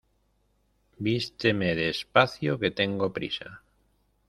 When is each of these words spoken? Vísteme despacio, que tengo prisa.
Vísteme 1.05 1.69
despacio, 1.75 2.51
que 2.61 2.71
tengo 2.79 3.13
prisa. 3.17 3.61